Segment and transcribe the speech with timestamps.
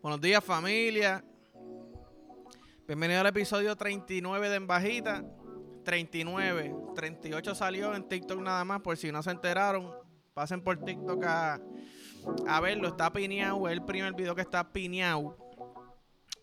[0.00, 1.24] Buenos días familia.
[2.86, 5.24] Bienvenido al episodio 39 de En Bajita.
[5.84, 6.76] 39.
[6.94, 9.90] 38 salió en TikTok nada más, por si no se enteraron.
[10.34, 11.60] Pasen por TikTok a,
[12.46, 12.86] a verlo.
[12.86, 13.66] Está piñado.
[13.66, 15.36] Es el primer video que está piñado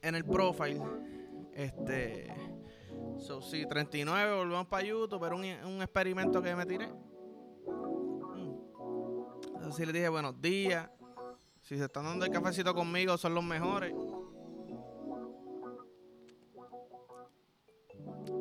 [0.01, 0.81] en el profile.
[1.53, 2.27] Este.
[3.19, 4.35] So, sí, 39.
[4.35, 5.21] Volvemos para YouTube.
[5.21, 6.89] Pero un, un experimento que me tiré.
[8.35, 8.57] Mm.
[9.69, 10.89] Así les dije buenos días.
[11.65, 13.91] Si se están dando el cafecito conmigo, son los mejores.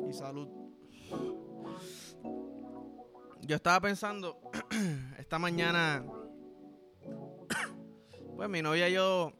[0.07, 0.47] Y salud.
[3.41, 4.39] Yo estaba pensando
[5.17, 6.05] esta mañana.
[8.35, 9.31] Pues mi novia y yo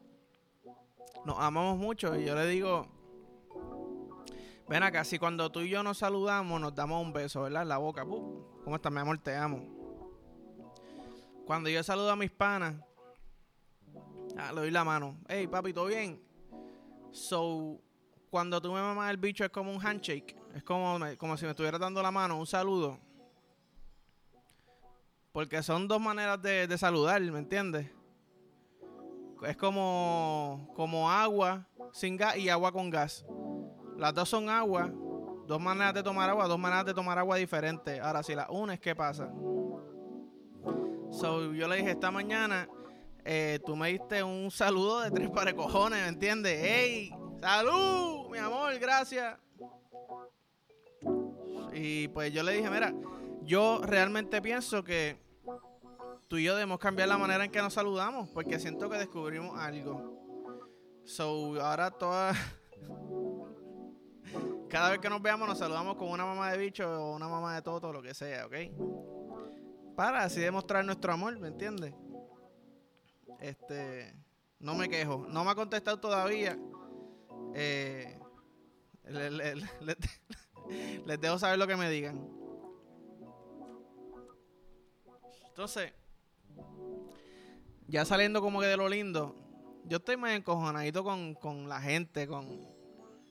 [1.25, 2.15] nos amamos mucho.
[2.15, 2.87] Y yo le digo.
[4.69, 7.63] Ven acá, si cuando tú y yo nos saludamos, nos damos un beso, ¿verdad?
[7.63, 8.03] En la boca.
[8.03, 9.19] ¿Cómo estás, mi amor?
[9.19, 9.61] Te amo.
[11.45, 12.75] Cuando yo saludo a mis panas,
[14.37, 15.17] Ah, le doy la mano.
[15.27, 16.21] Hey, papi, ¿todo bien?
[17.11, 17.79] So,
[18.29, 20.35] cuando tú me mamas el bicho es como un handshake.
[20.53, 22.99] Es como, como si me estuviera dando la mano, un saludo.
[25.31, 27.89] Porque son dos maneras de, saludar, ¿me entiendes?
[29.43, 33.25] Es como, como agua sin gas y agua con gas.
[33.97, 34.91] Las dos son agua.
[35.47, 37.99] Dos maneras de tomar agua, dos maneras de tomar agua diferentes.
[38.01, 39.31] Ahora, si la unes, ¿qué pasa?
[41.11, 42.67] So, yo le dije esta mañana
[43.27, 46.63] eh, tú me diste un saludo de tres pares cojones, ¿me entiendes?
[46.63, 47.09] ¡Ey!
[47.39, 48.29] ¡Salud!
[48.29, 49.35] Mi amor, gracias.
[51.73, 52.93] Y pues yo le dije, mira,
[53.41, 55.17] yo realmente pienso que
[56.27, 59.59] tú y yo debemos cambiar la manera en que nos saludamos, porque siento que descubrimos
[59.59, 60.61] algo.
[61.03, 62.37] So, ahora todas...
[64.69, 67.55] Cada vez que nos veamos nos saludamos con una mamá de bicho o una mamá
[67.55, 68.53] de toto, lo que sea, ¿ok?
[69.95, 71.93] Para así demostrar nuestro amor, ¿me entiendes?
[73.39, 74.13] Este,
[74.59, 75.25] no me quejo.
[75.29, 76.57] No me ha contestado todavía.
[77.53, 78.19] Eh,
[81.05, 82.27] les dejo saber lo que me digan.
[85.47, 85.93] Entonces,
[87.87, 89.35] ya saliendo como que de lo lindo,
[89.85, 92.67] yo estoy más encojonadito con, con la gente, con,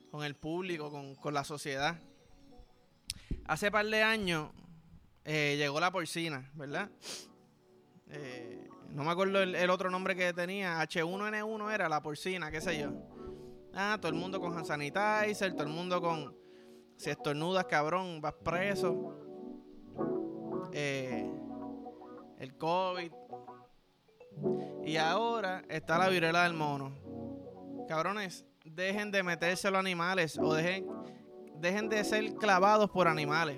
[0.09, 1.99] con el público, con, con, la sociedad.
[3.45, 4.49] Hace par de años
[5.25, 6.89] eh, llegó la porcina, ¿verdad?
[8.09, 8.64] Eh,
[8.95, 10.81] no me acuerdo el, otro nombre que tenía.
[10.81, 12.93] H1N1 era la porcina, qué sé yo.
[13.73, 16.33] Ah, todo el mundo con hand sanitizer, todo el mundo con.
[16.95, 19.13] Si estornudas, cabrón, vas preso.
[20.71, 21.29] Eh,
[22.39, 23.11] el COVID.
[24.85, 26.93] Y ahora está la viruela del mono.
[27.89, 30.87] Cabrones, dejen de meterse los animales o dejen,
[31.57, 33.57] dejen de ser clavados por animales.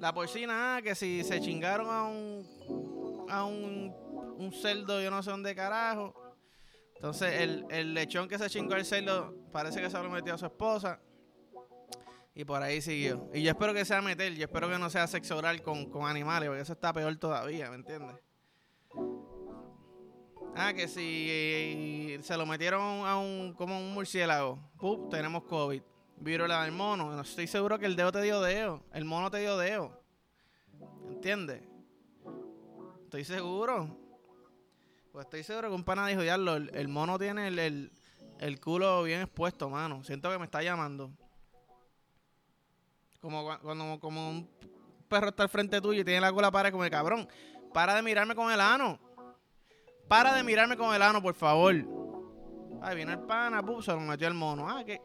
[0.00, 2.95] La porcina, ah, que si se chingaron a un
[3.30, 3.94] a un,
[4.38, 6.14] un cerdo, yo no sé dónde carajo.
[6.94, 10.38] Entonces, el, el lechón que se chingó el cerdo parece que se lo metió a
[10.38, 11.00] su esposa.
[12.34, 13.30] Y por ahí siguió.
[13.32, 16.06] Y yo espero que sea meter, yo espero que no sea sexo oral con, con
[16.06, 18.16] animales, porque eso está peor todavía, ¿me entiendes?
[20.54, 25.10] Ah, que si se lo metieron a un, como un murciélago, ¡pup!
[25.10, 25.82] tenemos COVID.
[26.18, 27.14] Viruela del mono.
[27.14, 28.82] No estoy seguro que el dedo te dio dedo.
[28.94, 30.02] El mono te dio dedo.
[31.10, 31.62] ¿Entiendes?
[33.16, 33.96] Estoy seguro.
[35.10, 37.90] Pues estoy seguro que un pana dijo, ya, el, el mono tiene el,
[38.38, 40.04] el, culo bien expuesto, mano.
[40.04, 41.10] Siento que me está llamando.
[43.22, 44.50] Como cuando como un
[45.08, 47.26] perro está al frente tuyo y tiene la cola para como el cabrón.
[47.72, 49.00] Para de mirarme con el ano.
[50.08, 51.74] Para de mirarme con el ano, por favor.
[52.82, 54.68] Ay, viene el pana, pum, se lo metió el mono.
[54.68, 55.00] Ah, ¿qué,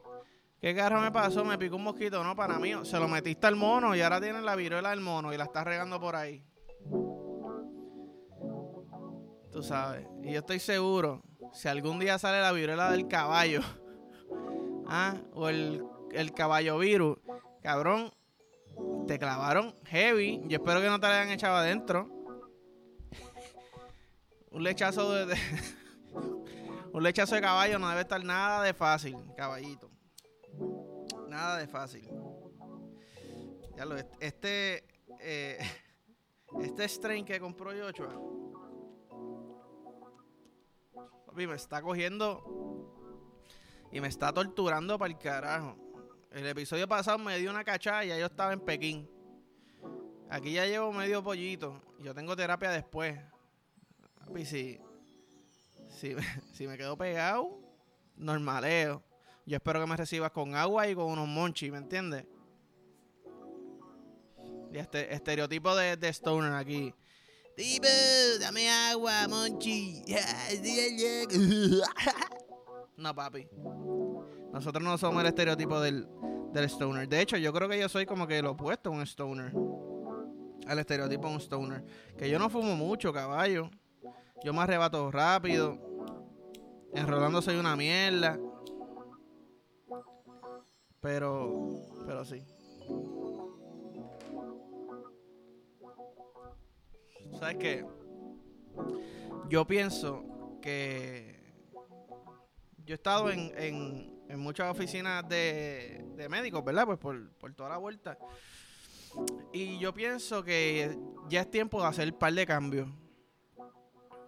[0.59, 1.45] ¿qué carro me pasó?
[1.45, 2.73] Me picó un mosquito, no, para mí.
[2.83, 5.63] Se lo metiste al mono y ahora tiene la viruela del mono y la está
[5.63, 6.44] regando por ahí.
[9.51, 10.07] Tú sabes.
[10.23, 13.62] Y yo estoy seguro, si algún día sale la viruela del caballo,
[14.88, 15.17] ¿ah?
[15.34, 17.17] o el, el caballo virus,
[17.62, 18.13] cabrón,
[19.07, 20.41] te clavaron heavy.
[20.47, 22.09] Yo espero que no te la hayan echado adentro.
[24.51, 25.35] un lechazo de,
[26.94, 29.92] un lechazo de caballo no debe estar nada de fácil, caballito.
[31.27, 32.09] Nada de fácil.
[33.75, 34.86] Ya lo, este,
[35.19, 35.57] eh,
[36.62, 38.31] este strain que compró Yochoa
[41.36, 42.88] me está cogiendo
[43.92, 45.75] y me está torturando para el carajo.
[46.31, 49.10] El episodio pasado me dio una cachada y ya yo estaba en Pekín.
[50.30, 51.81] Aquí ya llevo medio pollito.
[52.00, 53.19] Yo tengo terapia después.
[54.36, 54.80] Y si,
[56.54, 57.60] si, me quedo pegado,
[58.16, 59.04] normaleo.
[59.45, 62.25] Yo espero que me recibas con agua y con unos monchis, ¿me entiendes?
[64.72, 66.94] Y este estereotipo de, de Stoner aquí.
[67.56, 67.88] Tipo,
[68.39, 70.03] dame agua, Monchi.
[72.98, 73.48] no, papi.
[74.53, 76.07] Nosotros no somos el estereotipo del,
[76.51, 77.07] del stoner.
[77.07, 79.53] De hecho, yo creo que yo soy como que lo opuesto a un stoner.
[80.68, 81.83] Al estereotipo de un stoner.
[82.18, 83.69] Que yo no fumo mucho, caballo.
[84.44, 85.77] Yo me arrebato rápido.
[86.94, 88.39] Enrolando soy una mierda.
[91.00, 91.69] Pero,
[92.06, 92.44] pero sí.
[97.39, 97.86] ¿Sabes qué?
[99.50, 100.24] Yo pienso
[100.62, 101.42] que
[102.86, 106.86] yo he estado en, en, muchas oficinas de, de, médicos, ¿verdad?
[106.86, 108.18] Pues por, por toda la vuelta.
[109.51, 110.98] Y yo pienso que
[111.28, 112.89] ya es tiempo de hacer un par de cambios.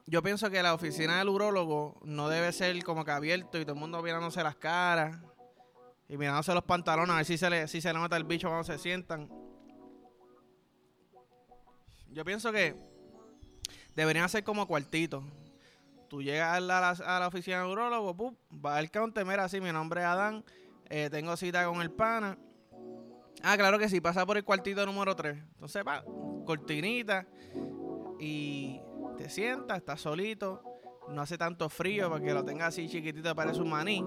[0.06, 3.76] Yo pienso que la oficina del urólogo no debe ser como que abierto y todo
[3.76, 5.18] el mundo mirándose las caras
[6.10, 8.50] y mirándose los pantalones a ver si se le, si se le nota el bicho
[8.50, 9.30] cuando se sientan.
[12.10, 12.76] Yo pienso que
[13.96, 15.24] deberían ser como cuartitos.
[16.10, 18.36] Tú llegas a la, a la oficina de urologo, ¡pum!
[18.64, 20.44] va al counter, mira, así, mi nombre es Adán,
[20.90, 22.38] eh, tengo cita con el pana.
[23.42, 25.38] Ah, claro que sí, pasa por el cuartito número 3.
[25.38, 26.04] Entonces, va,
[26.46, 27.26] cortinita
[28.20, 28.80] y
[29.18, 30.64] te sientas, estás solito,
[31.10, 34.06] no hace tanto frío para que lo tengas así chiquitito, parece un maní.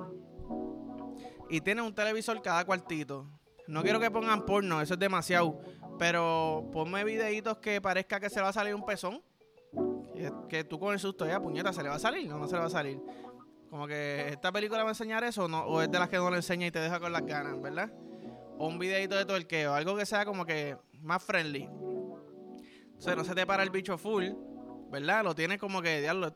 [1.51, 3.27] Y tiene un televisor cada cuartito.
[3.67, 5.59] No quiero que pongan porno, eso es demasiado.
[5.99, 9.23] Pero ponme videitos que parezca que se va a salir un pezón
[10.49, 12.29] que tú con el susto, ya puñeta, ¿se le va a salir?
[12.29, 13.01] No, no se le va a salir.
[13.71, 16.17] Como que esta película va a enseñar eso o, no, o es de las que
[16.17, 17.93] no le enseña y te deja con las ganas, ¿verdad?
[18.59, 21.69] O un videito de todo el que, o algo que sea como que más friendly.
[21.69, 24.25] O sea, no se te para el bicho full,
[24.91, 25.25] ¿verdad?
[25.25, 26.33] Lo tienes como que, diablo,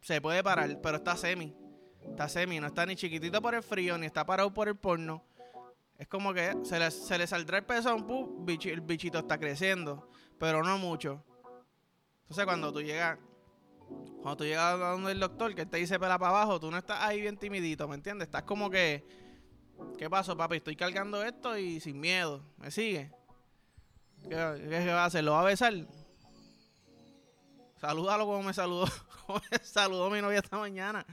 [0.00, 1.54] se puede parar, pero está semi.
[2.00, 5.22] Está semi, no está ni chiquitito por el frío, ni está parado por el porno.
[5.98, 10.08] Es como que se le, se le saldrá el pezón, pum, el bichito está creciendo,
[10.38, 11.22] pero no mucho.
[12.32, 13.18] Entonces cuando tú llegas,
[14.22, 16.78] cuando tú llegas a donde el doctor que te dice pela para abajo, tú no
[16.78, 18.28] estás ahí bien timidito, ¿me entiendes?
[18.28, 19.04] Estás como que,
[19.98, 20.56] ¿qué pasó, papi?
[20.56, 22.42] Estoy cargando esto y sin miedo.
[22.56, 23.12] ¿Me sigue?
[24.26, 25.24] ¿Qué, va a hacer?
[25.24, 25.74] ¿Lo va a besar?
[27.76, 28.86] Salúdalo como me saludó,
[29.62, 31.04] saludó mi novia esta mañana.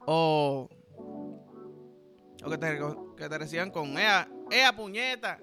[0.00, 0.68] O,
[2.44, 2.80] o que te,
[3.16, 5.38] que te reciban con ella, ella puñeta.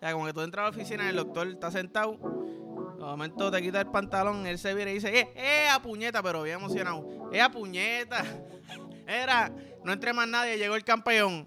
[0.00, 2.12] O sea, como que tú entras a la oficina y el doctor está sentado.
[2.12, 6.22] De momento te quita el pantalón, él se viene y dice, ¡eh, eh, a puñeta!
[6.22, 7.30] Pero bien emocionado.
[7.30, 8.24] ¡Eh, a puñeta!
[9.06, 9.52] Era,
[9.84, 11.46] no entre más nadie, llegó el campeón.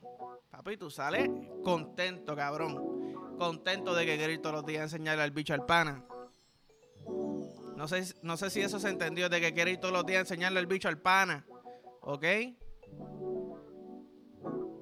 [0.52, 1.32] Papi, tú sales
[1.64, 3.36] contento, cabrón.
[3.40, 6.06] Contento de que quieres ir todos los días enseñarle al bicho al pana.
[7.76, 10.20] No sé, no sé si eso se entendió, de que quiere ir todos los días
[10.20, 11.44] enseñarle al bicho al pana.
[12.02, 12.24] ¿Ok?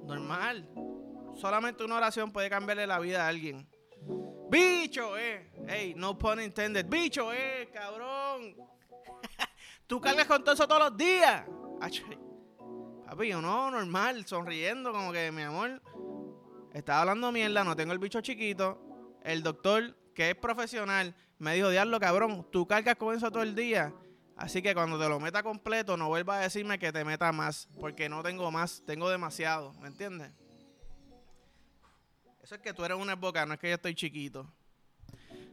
[0.04, 0.68] Normal.
[1.34, 3.68] Solamente una oración puede cambiarle la vida a alguien.
[4.50, 5.50] Bicho, eh.
[5.66, 6.86] Hey, no pun intended.
[6.86, 8.54] Bicho, eh, cabrón.
[9.86, 11.44] Tú cargas con todo eso todos los días.
[13.06, 15.82] Papi, yo no, normal, sonriendo, como que, mi amor,
[16.72, 18.80] estaba hablando mierda, no tengo el bicho chiquito.
[19.22, 23.54] El doctor, que es profesional, me dijo, diablo, cabrón, tú cargas con eso todo el
[23.54, 23.94] día.
[24.36, 27.68] Así que cuando te lo meta completo, no vuelvas a decirme que te meta más,
[27.78, 30.32] porque no tengo más, tengo demasiado, ¿me entiendes?
[32.52, 34.46] Es que tú eres una boca, no es que yo estoy chiquito.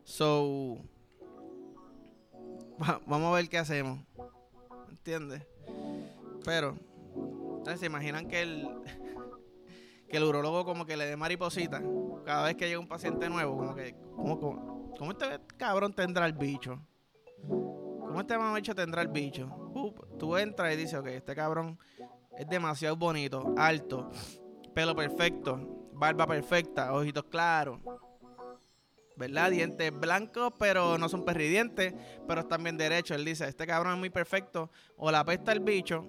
[0.04, 0.80] So,
[3.06, 4.00] vamos a ver qué hacemos.
[4.90, 5.42] ¿Entiendes?
[6.44, 6.78] Pero,
[7.78, 8.68] ¿se imaginan que el,
[10.10, 11.82] que el urologo como que le dé mariposita
[12.26, 13.56] cada vez que llega un paciente nuevo?
[13.56, 16.82] Como que, ¿cómo, cómo, este cabrón tendrá el bicho?
[17.48, 19.48] ¿Cómo este mamacho tendrá el bicho?
[20.18, 21.80] tú entras y dices, ok, este cabrón
[22.38, 24.12] es demasiado bonito, alto,
[24.74, 27.80] pelo perfecto, barba perfecta, ojitos claros.
[29.18, 29.52] ¿Verdad?
[29.52, 31.94] Dientes blancos, pero no son perridientes,
[32.26, 33.18] pero están bien derechos.
[33.18, 34.72] Él dice, este cabrón es muy perfecto.
[34.96, 36.08] O la pesta el bicho,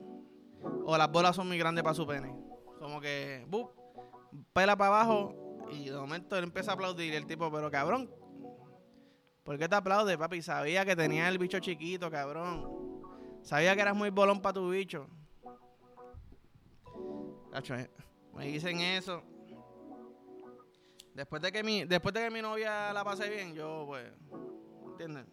[0.85, 2.33] o las bolas son muy grandes para su pene.
[2.79, 3.73] Como que, ¡bup!
[4.53, 5.35] Pela para abajo
[5.73, 7.13] y de momento él empieza a aplaudir.
[7.15, 8.09] el tipo, pero cabrón,
[9.43, 10.41] ¿por qué te aplaudes, papi?
[10.41, 13.03] Sabía que tenía el bicho chiquito, cabrón.
[13.43, 15.09] Sabía que eras muy bolón para tu bicho.
[17.53, 17.91] Eh,
[18.35, 19.23] me dicen eso.
[21.15, 24.07] Después de que mi, después de que mi novia la pase bien, yo pues,
[24.93, 25.27] ¿entienden?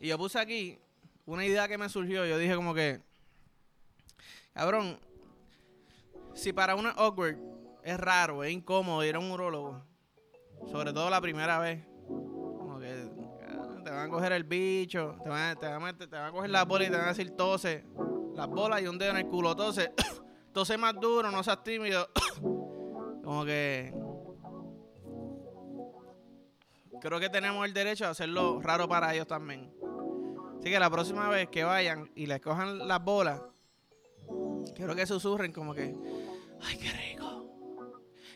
[0.00, 0.78] Y yo puse aquí
[1.26, 2.24] una idea que me surgió.
[2.24, 3.02] Yo dije como que,
[4.54, 4.98] cabrón,
[6.32, 7.36] si para una awkward
[7.82, 9.84] es raro, es incómodo ir a un urólogo,
[10.70, 13.10] sobre todo la primera vez, como que
[13.84, 16.32] te van a coger el bicho, te van, a, te van a, te van a
[16.32, 17.84] coger la bola y te van a decir tose
[18.34, 19.52] las bolas y un dedo en el culo.
[19.52, 19.90] Entonces,
[20.52, 22.08] tose más duro, no seas tímido.
[22.42, 23.94] Como que.
[27.00, 29.72] Creo que tenemos el derecho a hacerlo raro para ellos también.
[30.58, 33.40] Así que la próxima vez que vayan y les cojan las bolas,
[34.74, 35.94] quiero que susurren como que.
[36.62, 37.46] ¡Ay, qué rico!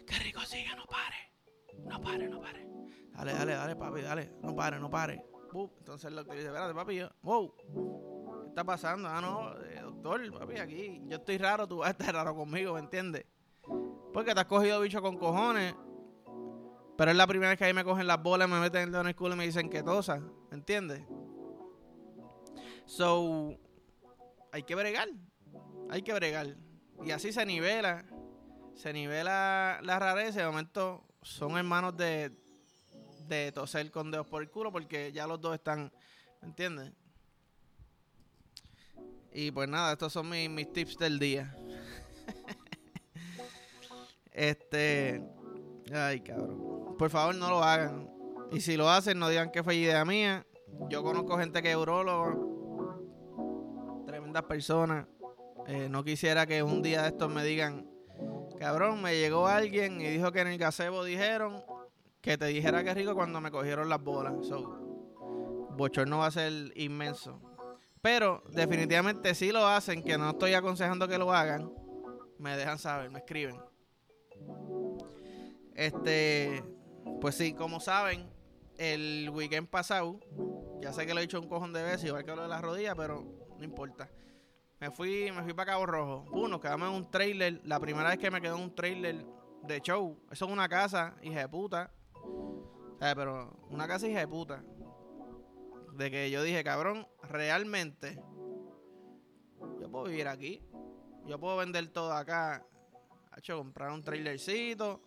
[0.06, 0.74] ¡Qué rico sigue!
[0.74, 1.84] ¡No pare!
[1.84, 2.66] ¡No pare, no pare!
[3.12, 4.32] Dale, dale, dale, papi, dale.
[4.40, 5.22] No pare, no pare.
[5.78, 8.13] entonces lo que dice, espérate, papi, yo, wow.
[8.54, 9.08] ¿Qué está pasando?
[9.08, 12.74] Ah, no, eh, doctor, papi, aquí yo estoy raro, tú vas a estar raro conmigo,
[12.74, 13.26] ¿me entiendes?
[14.12, 15.74] Porque te has cogido bicho con cojones.
[16.96, 19.00] Pero es la primera vez que ahí me cogen las bolas, me meten el dedo
[19.00, 20.20] en el culo y me dicen que tosa.
[20.52, 21.02] ¿Me entiendes?
[22.86, 23.58] So,
[24.52, 25.08] hay que bregar.
[25.90, 26.56] Hay que bregar.
[27.02, 28.04] Y así se nivela.
[28.76, 30.42] Se nivela la rareza.
[30.42, 32.30] De momento son hermanos de,
[33.26, 35.92] de toser con dedos por el culo porque ya los dos están.
[36.40, 36.92] ¿Me entiendes?
[39.32, 41.56] Y pues nada, estos son mis, mis tips del día.
[44.32, 45.22] este.
[45.92, 46.96] Ay, cabrón.
[46.98, 48.08] Por favor, no lo hagan.
[48.52, 50.46] Y si lo hacen, no digan que fue idea mía.
[50.88, 52.52] Yo conozco gente que es urologo.
[54.06, 55.06] Tremendas personas.
[55.66, 57.88] Eh, no quisiera que un día de estos me digan,
[58.58, 61.62] cabrón, me llegó alguien y dijo que en el gazebo dijeron
[62.20, 64.34] que te dijera que rico cuando me cogieron las bolas.
[64.46, 64.62] So,
[65.76, 67.40] bochorno va a ser inmenso.
[68.04, 71.72] Pero definitivamente si lo hacen, que no estoy aconsejando que lo hagan,
[72.38, 73.58] me dejan saber, me escriben.
[75.74, 76.62] Este,
[77.22, 78.30] pues sí, como saben,
[78.76, 80.20] el weekend pasado,
[80.82, 82.60] ya sé que lo he dicho un cojón de veces, igual que lo de las
[82.60, 83.24] rodillas, pero
[83.56, 84.10] no importa.
[84.80, 86.26] Me fui, me fui para Cabo Rojo.
[86.30, 87.62] Uno, quedamos en un trailer.
[87.64, 89.24] La primera vez que me quedé en un trailer
[89.62, 90.20] de show.
[90.30, 91.90] Eso es una casa, hija de puta.
[93.00, 94.62] pero una casa hija de puta.
[95.96, 98.20] De que yo dije, cabrón, realmente
[99.80, 100.62] yo puedo vivir aquí.
[101.26, 102.66] Yo puedo vender todo acá.
[103.36, 105.00] hecho comprar un trailercito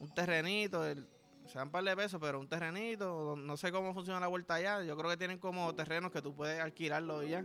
[0.00, 1.08] un terrenito, el,
[1.46, 4.54] se dan un par de pesos, pero un terrenito, no sé cómo funciona la vuelta
[4.54, 4.82] allá.
[4.82, 7.44] Yo creo que tienen como terrenos que tú puedes alquilarlo y ya.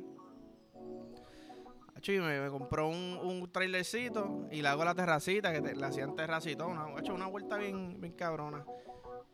[2.05, 6.67] Y me, compró un, un trailercito y le hago la terracita, que le hacían terracito,
[6.67, 8.65] una, hecho una vuelta bien, bien cabrona.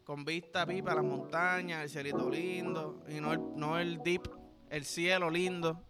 [0.10, 4.28] Con vista pipa las montañas, el cielito lindo, y no el, no el deep,
[4.72, 5.84] el cielo lindo.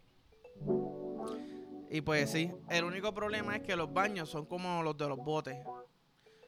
[1.89, 5.19] Y pues sí, el único problema es que los baños son como los de los
[5.19, 5.65] botes.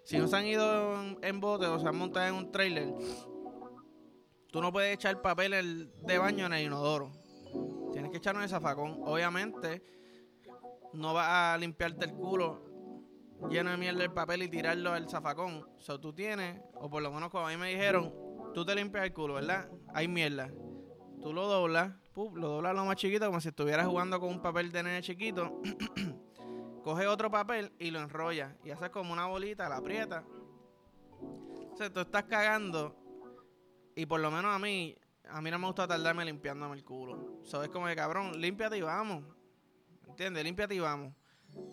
[0.03, 2.93] Si no se han ido en, bote o se han montado en un trailer,
[4.51, 7.13] tú no puedes echar papel de baño en el inodoro.
[7.93, 8.99] Tienes que echarlo en el zafacón.
[9.05, 9.81] Obviamente,
[10.91, 12.70] no vas a limpiarte el culo
[13.50, 15.67] lleno de mierda el papel y tirarlo al zafacón.
[15.77, 18.13] O sea, tú tienes, o por lo menos como a mí me dijeron,
[18.53, 19.69] tú te limpias el culo, ¿verdad?
[19.93, 20.50] Hay mierda.
[21.21, 24.71] Tú lo doblas, lo doblas lo más chiquito, como si estuvieras jugando con un papel
[24.71, 25.62] de nene chiquito.
[26.83, 30.24] coge otro papel y lo enrolla y haces como una bolita, la aprieta.
[31.19, 32.95] O sea, tú estás cagando
[33.95, 34.95] y por lo menos a mí,
[35.29, 37.41] a mí no me gusta tardarme limpiándome el culo.
[37.43, 39.24] Eso es como de cabrón, límpiate y vamos.
[40.07, 40.43] ¿Entiendes?
[40.43, 41.13] Límpiate y vamos.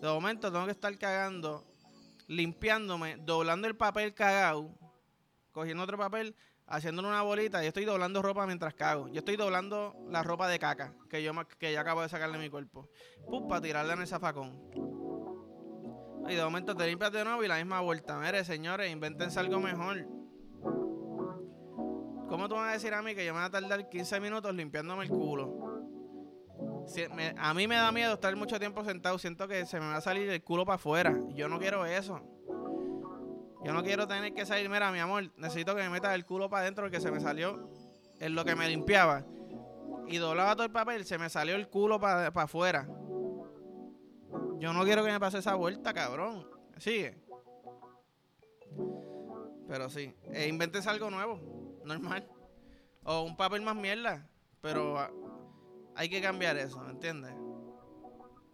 [0.01, 1.65] De momento tengo que estar cagando,
[2.27, 4.73] limpiándome, doblando el papel cagado,
[5.51, 6.35] cogiendo otro papel,
[6.67, 9.07] haciéndole una bolita y estoy doblando ropa mientras cago.
[9.09, 12.43] Yo estoy doblando la ropa de caca que yo que ya acabo de sacarle de
[12.43, 12.87] mi cuerpo.
[13.27, 14.57] Pum, para tirarla en el zafacón.
[16.29, 18.19] Y de momento te limpias de nuevo y la misma vuelta.
[18.19, 20.07] Mire, señores, invéntense algo mejor.
[22.29, 24.53] ¿Cómo tú vas a decir a mí que yo me voy a tardar 15 minutos
[24.53, 25.78] limpiándome el culo?
[27.37, 29.17] A mí me da miedo estar mucho tiempo sentado.
[29.17, 31.17] Siento que se me va a salir el culo para afuera.
[31.29, 32.21] Yo no quiero eso.
[33.63, 34.69] Yo no quiero tener que salir.
[34.69, 37.69] Mira, mi amor, necesito que me metas el culo para adentro porque se me salió
[38.19, 39.25] en lo que me limpiaba.
[40.07, 42.87] Y doblaba todo el papel, se me salió el culo para afuera.
[44.57, 46.47] Yo no quiero que me pase esa vuelta, cabrón.
[46.77, 47.17] Sigue.
[49.67, 50.13] Pero sí.
[50.33, 51.39] E inventes algo nuevo.
[51.85, 52.27] Normal.
[53.03, 54.27] O un papel más mierda.
[54.61, 55.11] Pero ah,
[55.99, 57.33] hay que cambiar eso, ¿me entiendes?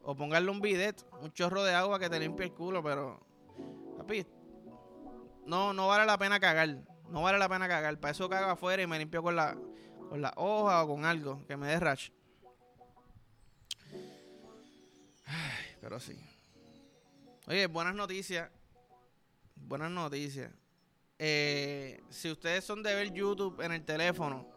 [0.01, 3.19] O pongarle un bidet, un chorro de agua que te limpie el culo, pero.
[3.99, 4.25] Papi,
[5.45, 6.83] no, no vale la pena cagar.
[7.11, 7.99] No vale la pena cagar.
[7.99, 9.55] Para eso cago afuera y me limpio con la,
[10.09, 12.09] con la hoja o con algo que me dé rash.
[15.79, 16.19] Pero sí.
[17.45, 18.49] Oye, buenas noticias.
[19.55, 20.51] Buenas noticias.
[21.19, 24.54] Eh, si ustedes son de ver YouTube en el teléfono,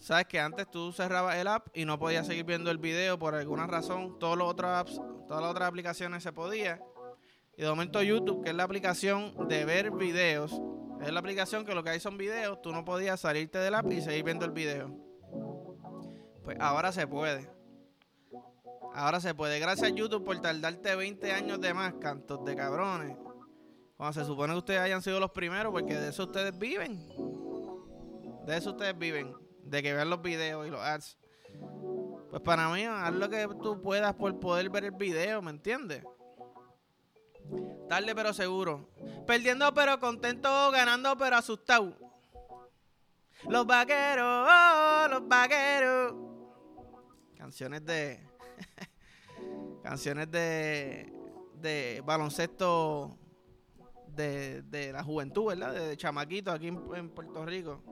[0.00, 3.34] sabes que antes tú cerrabas el app y no podías seguir viendo el video por
[3.34, 4.18] alguna razón.
[4.18, 6.82] Todos los otros apps, todas las otras aplicaciones se podía.
[7.56, 10.60] Y de momento YouTube, que es la aplicación de ver videos,
[11.00, 13.90] es la aplicación que lo que hay son videos, tú no podías salirte del app
[13.92, 14.96] y seguir viendo el video.
[16.44, 17.50] Pues ahora se puede.
[18.92, 19.60] Ahora se puede.
[19.60, 23.16] Gracias YouTube por tardarte 20 años de más, cantos de cabrones.
[23.96, 27.06] Cuando se supone que ustedes hayan sido los primeros, porque de eso ustedes viven.
[28.46, 29.34] De eso ustedes viven.
[29.64, 31.18] De que vean los videos y los ads.
[32.30, 36.04] Pues para mí, haz lo que tú puedas por poder ver el video, ¿me entiendes?
[37.88, 38.88] Tarde pero seguro.
[39.26, 41.96] Perdiendo pero contento, ganando pero asustado.
[43.48, 46.14] Los vaqueros, oh, los vaqueros.
[47.36, 48.20] Canciones de.
[49.82, 51.12] canciones de.
[51.54, 53.18] de baloncesto
[54.06, 55.74] de, de, la juventud, ¿verdad?
[55.74, 57.82] De, chamaquito aquí en, Puerto Rico.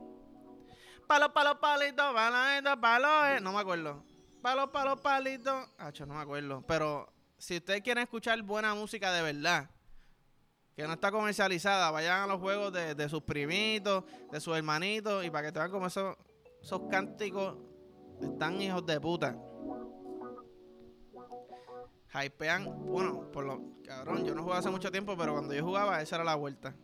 [1.09, 3.41] Palos, palos, palitos, palitos, palos.
[3.41, 4.03] No me acuerdo.
[4.43, 5.67] Palos, palos, palitos.
[5.79, 6.63] Hacho, no me acuerdo.
[6.67, 9.71] Pero si ustedes quieren escuchar buena música de verdad,
[10.75, 15.31] que no está comercializada, vayan a los juegos de, sus primitos, de sus hermanitos, y
[15.31, 16.15] para que te vean como esos,
[16.61, 17.57] esos cánticos
[18.21, 19.35] están hijos de puta.
[22.13, 26.03] Hypean, bueno, por lo cabrón, yo no jugaba hace mucho tiempo, pero cuando yo jugaba,
[26.03, 26.75] esa era la vuelta.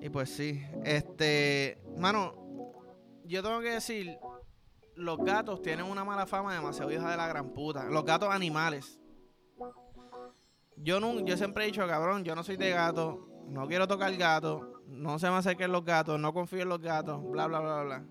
[0.00, 2.34] Y pues sí, este, mano,
[3.24, 4.18] yo tengo que decir,
[4.94, 7.84] los gatos tienen una mala fama demasiado hija de la gran puta.
[7.84, 9.00] Los gatos animales.
[10.76, 14.14] Yo, no, yo siempre he dicho, cabrón, yo no soy de gato, no quiero tocar
[14.16, 17.82] gato, no se me acerquen los gatos, no confío en los gatos, bla, bla, bla,
[17.82, 18.04] bla.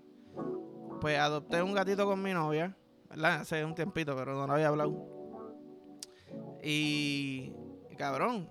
[1.00, 2.76] Pues adopté un gatito con mi novia,
[3.08, 3.40] ¿verdad?
[3.40, 5.18] Hace un tiempito, pero no lo había hablado.
[6.62, 7.52] Y,
[7.96, 8.50] cabrón,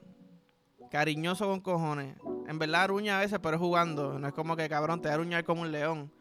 [0.90, 2.18] cariñoso con cojones.
[2.48, 4.18] En verdad aruña a veces, pero es jugando.
[4.18, 6.12] No es como que, cabrón, te aruñar como un león.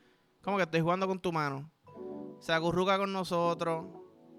[0.43, 1.71] Como que estoy jugando con tu mano.
[2.41, 3.87] Se acurruca con nosotros,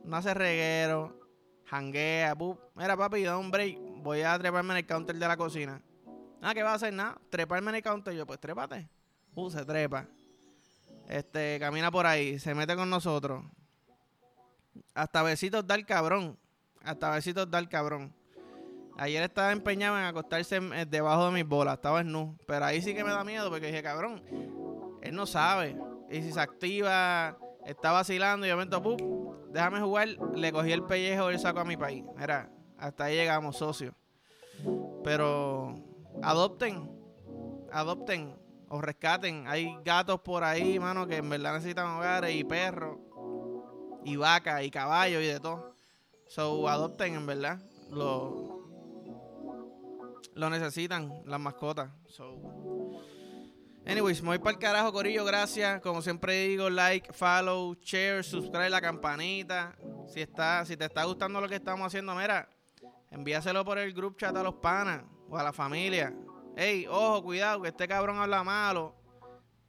[0.03, 1.19] no hace reguero,
[1.65, 2.35] janguea,
[2.75, 3.77] Mira, papi, da un break.
[4.03, 5.81] Voy a treparme en el counter de la cocina.
[6.41, 6.93] Ah, ¿qué va a hacer?
[6.93, 7.19] Nada.
[7.29, 8.13] Treparme en el counter.
[8.13, 8.87] Yo, pues trépate.
[9.33, 10.07] Uh, se trepa.
[11.07, 13.43] Este, camina por ahí, se mete con nosotros.
[14.93, 16.37] Hasta besitos da el cabrón.
[16.83, 18.13] Hasta besitos da el cabrón.
[18.99, 21.75] Ayer estaba empeñado en acostarse debajo de mis bolas.
[21.75, 22.37] Estaba en nu.
[22.47, 24.23] Pero ahí sí que me da miedo porque dije, cabrón,
[25.01, 25.77] él no sabe.
[26.09, 28.81] Y si se activa, está vacilando y de momento,
[29.49, 32.03] déjame jugar, le cogí el pellejo y el saco a mi país.
[32.17, 33.93] Mira, hasta ahí llegamos, socios.
[35.03, 35.75] Pero
[36.23, 36.89] adopten,
[37.71, 38.35] adopten
[38.69, 39.47] o rescaten.
[39.47, 42.97] Hay gatos por ahí, mano, que en verdad necesitan hogares y perros
[44.03, 45.75] y vacas y caballos y de todo.
[46.27, 47.59] So, adopten, en verdad.
[47.89, 48.56] Lo,
[50.37, 51.89] lo necesitan las mascotas.
[52.07, 52.39] So,
[53.85, 55.23] Anyways, me voy para el carajo, Corillo.
[55.23, 55.79] Gracias.
[55.81, 59.77] Como siempre digo, like, follow, share, subscribe la campanita.
[60.07, 62.49] Si está, si te está gustando lo que estamos haciendo, mira,
[63.11, 66.13] envíaselo por el group chat a los panas o a la familia.
[66.57, 68.93] Ey, ojo, cuidado, que este cabrón habla malo.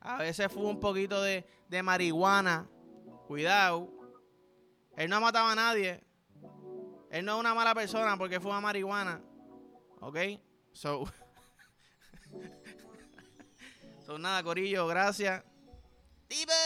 [0.00, 2.68] A veces fue un poquito de, de marihuana.
[3.28, 3.88] Cuidado.
[4.96, 6.02] Él no ha matado a nadie.
[7.10, 9.22] Él no es una mala persona porque fuma marihuana.
[10.00, 10.16] ¿Ok?
[14.06, 14.16] So.
[14.16, 15.42] nada, Corillo, gracias.